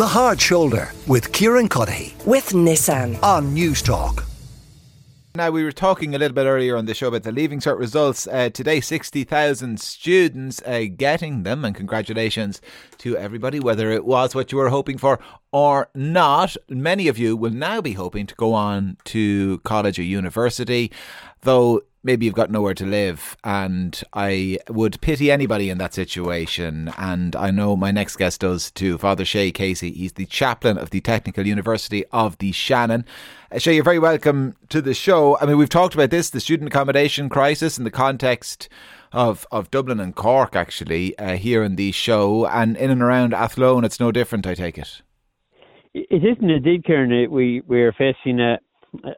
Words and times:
The 0.00 0.08
Hard 0.08 0.40
Shoulder 0.40 0.90
with 1.06 1.30
Kieran 1.30 1.68
Cuddihy 1.68 2.24
with 2.24 2.52
Nissan 2.52 3.22
on 3.22 3.54
Newstalk. 3.54 4.24
Now, 5.34 5.50
we 5.50 5.62
were 5.62 5.72
talking 5.72 6.14
a 6.14 6.18
little 6.18 6.34
bit 6.34 6.46
earlier 6.46 6.74
on 6.74 6.86
the 6.86 6.94
show 6.94 7.08
about 7.08 7.24
the 7.24 7.32
Leaving 7.32 7.60
Cert 7.60 7.78
results. 7.78 8.26
Uh, 8.26 8.48
today, 8.48 8.80
60,000 8.80 9.78
students 9.78 10.62
uh, 10.64 10.86
getting 10.96 11.42
them, 11.42 11.66
and 11.66 11.74
congratulations 11.74 12.62
to 12.96 13.14
everybody, 13.18 13.60
whether 13.60 13.90
it 13.90 14.06
was 14.06 14.34
what 14.34 14.50
you 14.50 14.56
were 14.56 14.70
hoping 14.70 14.96
for 14.96 15.20
or 15.52 15.90
not. 15.94 16.56
Many 16.70 17.06
of 17.06 17.18
you 17.18 17.36
will 17.36 17.52
now 17.52 17.82
be 17.82 17.92
hoping 17.92 18.26
to 18.26 18.34
go 18.36 18.54
on 18.54 18.96
to 19.04 19.58
college 19.64 19.98
or 19.98 20.02
university, 20.02 20.90
though 21.42 21.82
maybe 22.02 22.24
you've 22.24 22.34
got 22.34 22.50
nowhere 22.50 22.74
to 22.74 22.86
live. 22.86 23.36
And 23.44 24.00
I 24.12 24.58
would 24.68 25.00
pity 25.00 25.30
anybody 25.30 25.70
in 25.70 25.78
that 25.78 25.94
situation. 25.94 26.92
And 26.98 27.36
I 27.36 27.50
know 27.50 27.76
my 27.76 27.90
next 27.90 28.16
guest 28.16 28.40
does 28.40 28.70
too, 28.70 28.98
Father 28.98 29.24
Shay 29.24 29.50
Casey. 29.50 29.92
He's 29.92 30.14
the 30.14 30.26
chaplain 30.26 30.78
of 30.78 30.90
the 30.90 31.00
Technical 31.00 31.46
University 31.46 32.04
of 32.12 32.38
the 32.38 32.52
Shannon. 32.52 33.04
Uh, 33.52 33.58
Shay, 33.58 33.74
you're 33.74 33.84
very 33.84 33.98
welcome 33.98 34.54
to 34.68 34.80
the 34.80 34.94
show. 34.94 35.36
I 35.38 35.46
mean, 35.46 35.58
we've 35.58 35.68
talked 35.68 35.94
about 35.94 36.10
this, 36.10 36.30
the 36.30 36.40
student 36.40 36.68
accommodation 36.68 37.28
crisis 37.28 37.78
in 37.78 37.84
the 37.84 37.90
context 37.90 38.68
of, 39.12 39.46
of 39.50 39.70
Dublin 39.70 40.00
and 40.00 40.14
Cork, 40.14 40.54
actually, 40.54 41.18
uh, 41.18 41.36
here 41.36 41.62
in 41.62 41.76
the 41.76 41.92
show. 41.92 42.46
And 42.46 42.76
in 42.76 42.90
and 42.90 43.02
around 43.02 43.34
Athlone, 43.34 43.84
it's 43.84 44.00
no 44.00 44.12
different, 44.12 44.46
I 44.46 44.54
take 44.54 44.78
it. 44.78 45.02
It 45.92 46.24
isn't 46.24 46.48
indeed, 46.48 46.84
Kieran. 46.84 47.30
We, 47.30 47.62
we're 47.66 47.92
facing 47.92 48.38
a, 48.38 48.58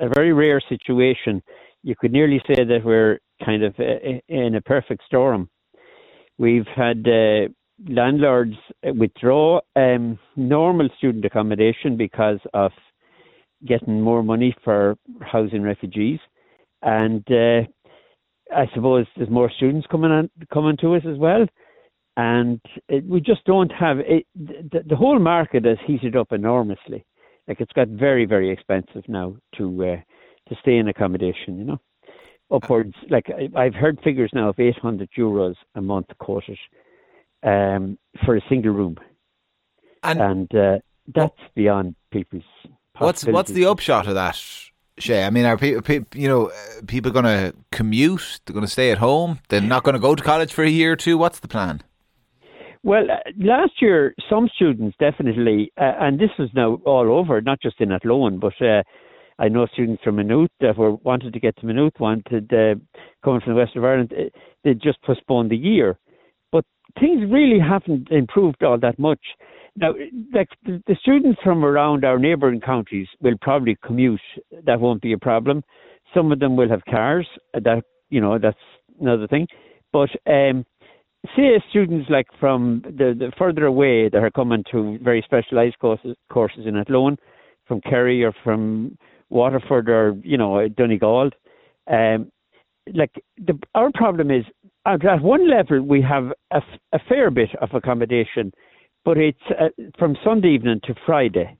a 0.00 0.08
very 0.08 0.32
rare 0.32 0.60
situation 0.68 1.40
you 1.86 1.94
could 1.96 2.12
nearly 2.12 2.42
say 2.48 2.64
that 2.64 2.84
we're 2.84 3.20
kind 3.44 3.62
of 3.62 3.72
uh, 3.78 4.18
in 4.28 4.56
a 4.56 4.60
perfect 4.60 5.04
storm. 5.06 5.48
We've 6.36 6.66
had 6.74 7.06
uh, 7.06 7.46
landlords 7.88 8.56
withdraw 8.82 9.60
um, 9.76 10.18
normal 10.34 10.88
student 10.98 11.24
accommodation 11.24 11.96
because 11.96 12.40
of 12.54 12.72
getting 13.64 14.00
more 14.00 14.24
money 14.24 14.52
for 14.64 14.96
housing 15.22 15.62
refugees, 15.62 16.18
and 16.82 17.24
uh, 17.30 17.62
I 18.52 18.66
suppose 18.74 19.06
there's 19.16 19.30
more 19.30 19.50
students 19.56 19.86
coming 19.88 20.10
on 20.10 20.28
coming 20.52 20.76
to 20.78 20.96
us 20.96 21.02
as 21.08 21.18
well, 21.18 21.46
and 22.16 22.60
it, 22.88 23.04
we 23.06 23.20
just 23.20 23.44
don't 23.44 23.70
have 23.70 23.98
it, 24.00 24.26
the, 24.34 24.82
the 24.88 24.96
whole 24.96 25.20
market 25.20 25.64
has 25.64 25.78
heated 25.86 26.16
up 26.16 26.32
enormously. 26.32 27.06
Like 27.46 27.60
it's 27.60 27.72
got 27.74 27.88
very 27.88 28.26
very 28.26 28.50
expensive 28.50 29.04
now 29.06 29.36
to 29.56 29.92
uh, 29.92 29.96
to 30.48 30.56
stay 30.60 30.76
in 30.76 30.88
accommodation, 30.88 31.58
you 31.58 31.64
know. 31.64 31.80
Upwards, 32.50 32.94
like 33.10 33.26
I've 33.56 33.74
heard 33.74 33.98
figures 34.04 34.30
now 34.32 34.50
of 34.50 34.60
800 34.60 35.08
euros 35.18 35.56
a 35.74 35.80
month 35.80 36.06
quoted 36.20 36.58
um, 37.42 37.98
for 38.24 38.36
a 38.36 38.40
single 38.48 38.72
room. 38.72 38.98
And, 40.04 40.20
and 40.20 40.54
uh, 40.54 40.78
that's 41.12 41.40
beyond 41.56 41.96
people's. 42.12 42.44
What's 42.98 43.26
what's 43.26 43.50
the 43.50 43.66
upshot 43.66 44.06
of 44.06 44.14
that, 44.14 44.36
Shay? 44.98 45.24
I 45.24 45.30
mean, 45.30 45.44
are 45.44 45.58
people, 45.58 46.06
you 46.14 46.28
know, 46.28 46.46
uh, 46.46 46.82
people 46.86 47.10
going 47.10 47.24
to 47.24 47.52
commute? 47.72 48.40
They're 48.44 48.54
going 48.54 48.64
to 48.64 48.70
stay 48.70 48.90
at 48.90 48.98
home. 48.98 49.40
They're 49.48 49.60
not 49.60 49.82
going 49.82 49.94
to 49.94 50.00
go 50.00 50.14
to 50.14 50.22
college 50.22 50.52
for 50.52 50.62
a 50.62 50.70
year 50.70 50.92
or 50.92 50.96
two. 50.96 51.18
What's 51.18 51.40
the 51.40 51.48
plan? 51.48 51.82
Well, 52.82 53.10
uh, 53.10 53.16
last 53.38 53.82
year, 53.82 54.14
some 54.30 54.48
students 54.54 54.96
definitely, 54.98 55.72
uh, 55.76 55.94
and 55.98 56.20
this 56.20 56.30
was 56.38 56.48
now 56.54 56.80
all 56.84 57.10
over, 57.10 57.40
not 57.40 57.60
just 57.60 57.80
in 57.80 57.90
Athlone, 57.90 58.38
but 58.38 58.54
uh, 58.62 58.84
I 59.38 59.48
know 59.48 59.66
students 59.72 60.02
from 60.02 60.16
Maynooth 60.16 60.50
that 60.60 60.76
were 60.76 60.92
wanted 60.92 61.32
to 61.32 61.40
get 61.40 61.56
to 61.58 61.66
Maynooth, 61.66 61.92
wanted 62.00 62.52
uh, 62.52 62.74
coming 63.24 63.40
from 63.40 63.54
the 63.54 63.58
west 63.58 63.76
of 63.76 63.84
Ireland. 63.84 64.12
Uh, 64.16 64.30
they 64.64 64.74
just 64.74 65.00
postponed 65.02 65.50
the 65.50 65.56
year, 65.56 65.98
but 66.52 66.64
things 66.98 67.30
really 67.30 67.60
haven't 67.60 68.10
improved 68.10 68.62
all 68.62 68.78
that 68.78 68.98
much. 68.98 69.20
Now, 69.76 69.92
like 70.32 70.48
the, 70.64 70.82
the 70.86 70.96
students 71.00 71.38
from 71.44 71.64
around 71.64 72.04
our 72.04 72.18
neighbouring 72.18 72.60
counties 72.60 73.08
will 73.20 73.36
probably 73.40 73.76
commute. 73.84 74.20
That 74.64 74.80
won't 74.80 75.02
be 75.02 75.12
a 75.12 75.18
problem. 75.18 75.62
Some 76.14 76.32
of 76.32 76.38
them 76.38 76.56
will 76.56 76.70
have 76.70 76.84
cars. 76.88 77.26
Uh, 77.54 77.60
that 77.64 77.82
you 78.08 78.20
know, 78.20 78.38
that's 78.38 78.56
another 79.00 79.26
thing. 79.26 79.46
But 79.92 80.08
um, 80.26 80.64
say 81.36 81.62
students 81.70 82.08
like 82.08 82.26
from 82.38 82.82
the, 82.84 83.14
the 83.18 83.32
further 83.38 83.66
away 83.66 84.08
that 84.08 84.22
are 84.22 84.30
coming 84.30 84.64
to 84.72 84.98
very 85.02 85.22
specialised 85.24 85.78
courses, 85.78 86.16
courses 86.30 86.66
in 86.66 86.76
Athlone, 86.76 87.16
from 87.66 87.80
Kerry 87.80 88.22
or 88.24 88.32
from 88.44 88.96
Waterford 89.30 89.88
or 89.88 90.16
you 90.22 90.36
know 90.36 90.68
Donegal. 90.68 91.30
Um, 91.90 92.30
like 92.94 93.12
the, 93.38 93.58
our 93.74 93.90
problem 93.94 94.30
is 94.30 94.44
at, 94.86 95.04
at 95.04 95.22
one 95.22 95.50
level 95.50 95.82
we 95.82 96.02
have 96.02 96.32
a, 96.52 96.62
a, 96.92 96.98
fair 97.08 97.30
bit 97.30 97.50
of 97.60 97.70
accommodation, 97.74 98.52
but 99.04 99.18
it's 99.18 99.38
uh, 99.50 99.68
from 99.98 100.16
Sunday 100.24 100.54
evening 100.54 100.80
to 100.84 100.94
Friday, 101.04 101.56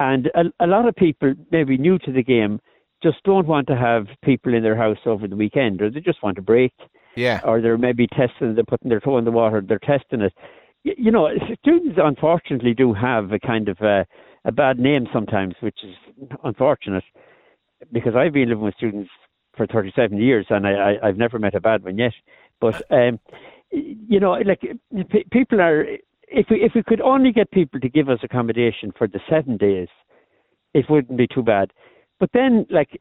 and 0.00 0.28
a, 0.34 0.64
a 0.64 0.66
lot 0.66 0.88
of 0.88 0.96
people 0.96 1.34
maybe 1.50 1.76
new 1.76 1.98
to 2.00 2.12
the 2.12 2.22
game 2.22 2.60
just 3.02 3.22
don't 3.24 3.46
want 3.46 3.66
to 3.68 3.76
have 3.76 4.06
people 4.24 4.54
in 4.54 4.62
their 4.62 4.76
house 4.76 4.98
over 5.06 5.28
the 5.28 5.36
weekend, 5.36 5.80
or 5.80 5.90
they 5.90 6.00
just 6.00 6.22
want 6.22 6.38
a 6.38 6.42
break. 6.42 6.72
Yeah. 7.16 7.40
Or 7.44 7.60
they're 7.60 7.78
maybe 7.78 8.06
testing, 8.06 8.54
they're 8.54 8.64
putting 8.64 8.90
their 8.90 9.00
toe 9.00 9.18
in 9.18 9.24
the 9.24 9.30
water, 9.30 9.62
they're 9.66 9.78
testing 9.78 10.20
it. 10.20 10.32
You, 10.84 10.94
you 10.96 11.10
know, 11.10 11.28
students 11.60 11.98
unfortunately 12.02 12.74
do 12.74 12.92
have 12.94 13.32
a 13.32 13.38
kind 13.38 13.68
of 13.68 13.78
a, 13.80 14.06
a 14.44 14.52
bad 14.52 14.78
name 14.78 15.06
sometimes, 15.12 15.54
which 15.60 15.78
is 15.82 15.94
unfortunate 16.44 17.04
because 17.92 18.14
I've 18.16 18.32
been 18.32 18.48
living 18.48 18.64
with 18.64 18.74
students 18.74 19.10
for 19.56 19.66
37 19.66 20.18
years 20.18 20.46
and 20.50 20.66
I, 20.66 20.96
I, 21.02 21.06
have 21.06 21.16
never 21.16 21.38
met 21.38 21.54
a 21.54 21.60
bad 21.60 21.84
one 21.84 21.98
yet. 21.98 22.12
But, 22.60 22.82
um, 22.90 23.18
you 23.70 24.20
know, 24.20 24.32
like 24.32 24.60
p- 24.60 25.26
people 25.30 25.60
are, 25.60 25.84
if 26.28 26.46
we, 26.50 26.62
if 26.62 26.72
we 26.74 26.82
could 26.82 27.00
only 27.00 27.32
get 27.32 27.50
people 27.50 27.80
to 27.80 27.88
give 27.88 28.08
us 28.08 28.18
accommodation 28.22 28.92
for 28.96 29.06
the 29.06 29.20
seven 29.28 29.56
days, 29.56 29.88
it 30.74 30.86
wouldn't 30.88 31.18
be 31.18 31.26
too 31.26 31.42
bad. 31.42 31.72
But 32.20 32.30
then, 32.32 32.66
like, 32.70 33.00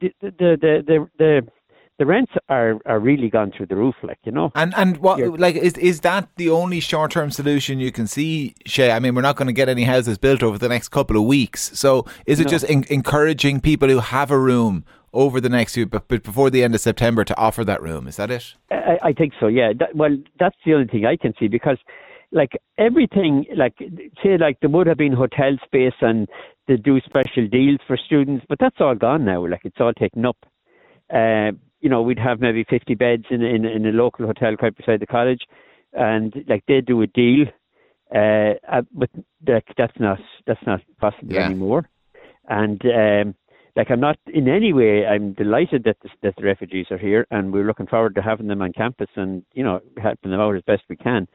the, 0.00 0.12
the, 0.20 0.30
the, 0.38 0.82
the, 0.86 1.08
the 1.18 1.42
the 1.98 2.06
rents 2.06 2.32
are, 2.48 2.78
are 2.84 3.00
really 3.00 3.30
gone 3.30 3.52
through 3.56 3.66
the 3.66 3.76
roof, 3.76 3.94
like 4.02 4.18
you 4.24 4.32
know. 4.32 4.50
And 4.54 4.74
and 4.76 4.98
what 4.98 5.18
You're, 5.18 5.36
like 5.36 5.56
is 5.56 5.74
is 5.78 6.00
that 6.00 6.28
the 6.36 6.50
only 6.50 6.80
short 6.80 7.10
term 7.10 7.30
solution 7.30 7.80
you 7.80 7.90
can 7.90 8.06
see, 8.06 8.54
Shay? 8.66 8.90
I 8.90 8.98
mean, 8.98 9.14
we're 9.14 9.22
not 9.22 9.36
going 9.36 9.46
to 9.46 9.52
get 9.52 9.68
any 9.68 9.84
houses 9.84 10.18
built 10.18 10.42
over 10.42 10.58
the 10.58 10.68
next 10.68 10.88
couple 10.88 11.16
of 11.16 11.24
weeks. 11.24 11.78
So 11.78 12.06
is 12.26 12.38
it 12.38 12.44
no. 12.44 12.50
just 12.50 12.64
in, 12.66 12.84
encouraging 12.90 13.60
people 13.60 13.88
who 13.88 14.00
have 14.00 14.30
a 14.30 14.38
room 14.38 14.84
over 15.14 15.40
the 15.40 15.48
next 15.48 15.74
few, 15.74 15.86
but, 15.86 16.08
but 16.08 16.22
before 16.22 16.50
the 16.50 16.62
end 16.62 16.74
of 16.74 16.80
September, 16.80 17.24
to 17.24 17.36
offer 17.38 17.64
that 17.64 17.82
room? 17.82 18.06
Is 18.06 18.16
that 18.16 18.30
it? 18.30 18.54
I, 18.70 18.98
I 19.02 19.12
think 19.12 19.32
so. 19.40 19.46
Yeah. 19.46 19.72
That, 19.78 19.96
well, 19.96 20.16
that's 20.38 20.56
the 20.66 20.74
only 20.74 20.88
thing 20.88 21.06
I 21.06 21.16
can 21.16 21.34
see 21.38 21.48
because. 21.48 21.78
Like 22.32 22.60
everything, 22.76 23.46
like 23.56 23.74
say, 24.22 24.36
like 24.36 24.58
there 24.60 24.68
would 24.68 24.88
have 24.88 24.98
been 24.98 25.12
hotel 25.12 25.56
space 25.64 25.94
and 26.00 26.26
they 26.66 26.76
do 26.76 26.98
special 27.00 27.46
deals 27.46 27.78
for 27.86 27.96
students, 27.96 28.44
but 28.48 28.58
that's 28.58 28.76
all 28.80 28.96
gone 28.96 29.24
now. 29.24 29.46
Like 29.46 29.60
it's 29.64 29.76
all 29.78 29.92
taken 29.92 30.26
up. 30.26 30.36
Uh, 31.08 31.52
you 31.86 31.90
know, 31.90 32.02
we'd 32.02 32.18
have 32.18 32.40
maybe 32.40 32.64
50 32.68 32.96
beds 32.96 33.26
in, 33.30 33.42
in, 33.42 33.64
in 33.64 33.86
a 33.86 33.92
local 33.92 34.26
hotel 34.26 34.56
right 34.60 34.76
beside 34.76 34.98
the 34.98 35.06
college, 35.06 35.42
and 35.92 36.34
like 36.48 36.64
they 36.66 36.80
do 36.80 37.00
a 37.00 37.06
deal, 37.06 37.46
uh, 38.12 38.54
uh 38.68 38.82
but 38.92 39.08
like 39.46 39.68
that's 39.78 39.96
not 40.00 40.18
that's 40.48 40.66
not 40.66 40.80
possible 40.98 41.34
yeah. 41.34 41.44
anymore. 41.44 41.88
And 42.48 42.82
um, 42.86 43.36
like 43.76 43.88
I'm 43.88 44.00
not 44.00 44.18
in 44.26 44.48
any 44.48 44.72
way, 44.72 45.06
I'm 45.06 45.32
delighted 45.34 45.84
that 45.84 45.98
the, 46.02 46.08
that 46.24 46.34
the 46.36 46.42
refugees 46.42 46.86
are 46.90 46.98
here, 46.98 47.24
and 47.30 47.52
we're 47.52 47.68
looking 47.68 47.86
forward 47.86 48.16
to 48.16 48.20
having 48.20 48.48
them 48.48 48.62
on 48.62 48.72
campus 48.72 49.10
and 49.14 49.44
you 49.52 49.62
know 49.62 49.78
helping 50.02 50.32
them 50.32 50.40
out 50.40 50.56
as 50.56 50.62
best 50.62 50.82
we 50.88 50.96
can. 50.96 51.28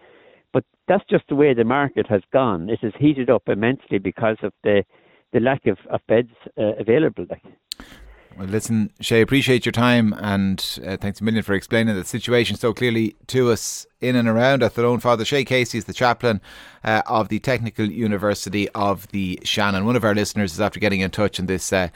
But 0.52 0.66
that's 0.90 1.06
just 1.10 1.24
the 1.30 1.36
way 1.36 1.54
the 1.54 1.64
market 1.64 2.08
has 2.08 2.24
gone. 2.34 2.70
It 2.70 2.80
has 2.82 2.92
heated 3.00 3.30
up 3.30 3.48
immensely 3.48 4.00
because 4.00 4.36
of 4.44 4.52
the 4.66 4.84
the 5.32 5.40
lack 5.40 5.66
of, 5.66 5.78
of 5.90 6.02
beds 6.08 6.34
uh, 6.58 6.76
available. 6.78 7.26
Like. 7.30 7.44
Well, 8.42 8.50
listen, 8.50 8.92
Shay, 9.00 9.22
appreciate 9.22 9.68
your 9.68 9.72
time 9.72 10.16
and 10.18 10.80
uh, 10.84 10.98
thanks 10.98 11.22
a 11.22 11.24
million 11.24 11.44
for 11.44 11.54
explaining 11.54 11.94
the 11.94 12.04
situation 12.04 12.58
so 12.58 12.74
clearly 12.74 13.16
to 13.28 13.52
us 13.52 13.86
in 14.00 14.16
and 14.16 14.28
around 14.28 14.64
Athlone. 14.64 15.00
Father 15.00 15.24
Shay 15.24 15.46
Casey 15.46 15.78
is 15.78 15.86
the 15.86 15.94
chaplain 15.94 16.42
uh, 16.84 17.04
of 17.06 17.30
the 17.30 17.38
Technical 17.38 17.86
University 17.86 18.68
of 18.70 19.08
the 19.10 19.40
Shannon. 19.44 19.86
One 19.86 19.96
of 19.96 20.04
our 20.04 20.16
listeners 20.16 20.54
is 20.54 20.60
after 20.60 20.80
getting 20.80 21.02
in 21.02 21.12
touch 21.12 21.38
in 21.38 21.46
this 21.46 21.72
uh, 21.72 21.90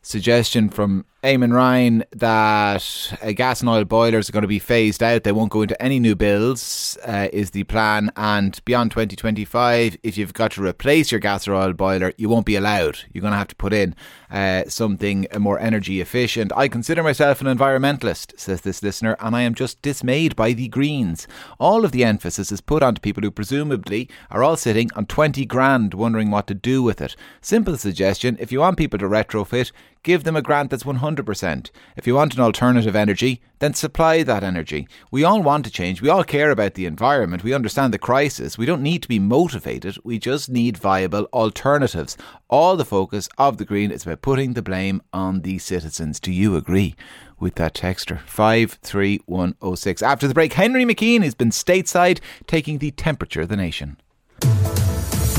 suggestion 0.00 0.70
from 0.70 1.04
Eamon 1.22 1.52
Ryan 1.52 2.02
that 2.12 3.18
uh, 3.20 3.32
gas 3.32 3.60
and 3.60 3.68
oil 3.68 3.84
boilers 3.84 4.30
are 4.30 4.32
going 4.32 4.40
to 4.40 4.48
be 4.48 4.58
phased 4.58 5.02
out. 5.02 5.22
They 5.22 5.32
won't 5.32 5.50
go 5.50 5.60
into 5.60 5.80
any 5.82 6.00
new 6.00 6.16
builds, 6.16 6.96
uh, 7.04 7.28
is 7.30 7.50
the 7.50 7.64
plan. 7.64 8.10
And 8.16 8.58
beyond 8.64 8.92
2025, 8.92 9.98
if 10.02 10.16
you've 10.16 10.32
got 10.32 10.52
to 10.52 10.64
replace 10.64 11.12
your 11.12 11.20
gas 11.20 11.46
or 11.46 11.54
oil 11.54 11.74
boiler, 11.74 12.14
you 12.16 12.30
won't 12.30 12.46
be 12.46 12.56
allowed. 12.56 13.00
You're 13.12 13.20
going 13.20 13.32
to 13.32 13.38
have 13.38 13.48
to 13.48 13.56
put 13.56 13.74
in 13.74 13.94
uh, 14.30 14.64
something 14.68 15.26
more 15.38 15.58
energy 15.58 16.00
efficient. 16.00 16.52
I 16.56 16.68
consider 16.68 17.02
myself 17.02 17.42
an 17.42 17.46
environmentalist, 17.46 18.38
says 18.38 18.62
this 18.62 18.82
listener, 18.82 19.14
and 19.20 19.36
I 19.36 19.42
am 19.42 19.54
just 19.54 19.82
dismayed 19.82 20.34
by 20.36 20.54
the 20.54 20.68
Greens. 20.68 21.28
All 21.58 21.84
of 21.84 21.92
the 21.92 22.02
emphasis 22.02 22.50
is 22.50 22.62
put 22.62 22.82
onto 22.82 23.00
people 23.00 23.22
who 23.22 23.30
presumably 23.30 24.08
are 24.30 24.42
all 24.42 24.56
sitting 24.56 24.88
on 24.96 25.04
20 25.04 25.44
grand 25.44 25.92
wondering 25.92 26.30
what 26.30 26.46
to 26.46 26.54
do 26.54 26.82
with 26.82 27.02
it. 27.02 27.14
Simple 27.42 27.76
suggestion 27.76 28.38
if 28.40 28.50
you 28.50 28.60
want 28.60 28.78
people 28.78 28.98
to 28.98 29.06
retrofit, 29.06 29.70
give 30.02 30.24
them 30.24 30.36
a 30.36 30.42
grant 30.42 30.70
that's 30.70 30.84
100%. 30.84 31.70
If 31.96 32.06
you 32.06 32.14
want 32.14 32.34
an 32.34 32.40
alternative 32.40 32.96
energy, 32.96 33.40
then 33.58 33.74
supply 33.74 34.22
that 34.22 34.42
energy. 34.42 34.88
We 35.10 35.24
all 35.24 35.42
want 35.42 35.64
to 35.66 35.70
change. 35.70 36.00
We 36.00 36.08
all 36.08 36.24
care 36.24 36.50
about 36.50 36.74
the 36.74 36.86
environment. 36.86 37.44
We 37.44 37.54
understand 37.54 37.92
the 37.92 37.98
crisis. 37.98 38.56
We 38.56 38.66
don't 38.66 38.82
need 38.82 39.02
to 39.02 39.08
be 39.08 39.18
motivated. 39.18 39.96
We 40.04 40.18
just 40.18 40.48
need 40.48 40.76
viable 40.76 41.28
alternatives. 41.32 42.16
All 42.48 42.76
the 42.76 42.84
focus 42.84 43.28
of 43.38 43.58
the 43.58 43.64
Green 43.64 43.90
is 43.90 44.04
about 44.04 44.22
putting 44.22 44.54
the 44.54 44.62
blame 44.62 45.02
on 45.12 45.42
the 45.42 45.58
citizens. 45.58 46.20
Do 46.20 46.32
you 46.32 46.56
agree? 46.56 46.96
with 47.40 47.54
that 47.54 47.74
texter 47.74 48.20
53106. 48.20 50.02
After 50.02 50.28
the 50.28 50.34
break, 50.34 50.52
Henry 50.52 50.84
McKean 50.84 51.24
has 51.24 51.34
been 51.34 51.48
stateside 51.48 52.20
taking 52.46 52.78
the 52.78 52.90
temperature 52.90 53.40
of 53.40 53.48
the 53.48 53.56
nation. 53.56 53.96